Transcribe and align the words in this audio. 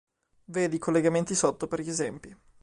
Vedi 0.45 0.77
i 0.77 0.79
collegamenti 0.79 1.35
sotto 1.35 1.67
per 1.67 1.79
gli 1.79 1.89
esempi. 1.89 2.35